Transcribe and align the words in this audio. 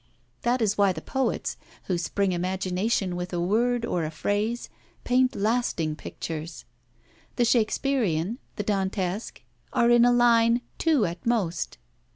That 0.41 0.63
is 0.63 0.79
why 0.79 0.93
the 0.93 0.99
poets, 1.03 1.57
who 1.83 1.95
spring 1.99 2.31
imagination 2.31 3.15
with 3.15 3.31
a 3.33 3.39
word 3.39 3.85
or 3.85 4.03
a 4.03 4.09
phrase, 4.09 4.67
paint 5.03 5.35
lasting 5.35 5.95
pictures. 5.95 6.65
The 7.35 7.45
Shakespearian, 7.45 8.39
the 8.55 8.63
Dantesque, 8.63 9.43
are 9.71 9.91
in 9.91 10.03
a 10.03 10.11
line, 10.11 10.61
two 10.79 11.05
at 11.05 11.23
most. 11.23 11.77